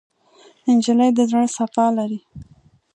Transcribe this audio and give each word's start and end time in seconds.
نجلۍ 0.77 1.09
د 1.17 1.19
زړه 1.29 1.45
صفا 1.55 1.85
لري. 1.97 2.19